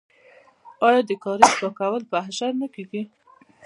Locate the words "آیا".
0.87-1.01